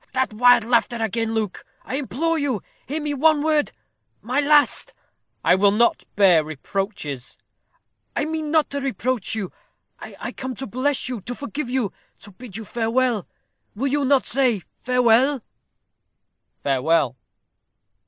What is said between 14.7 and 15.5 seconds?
farewell?"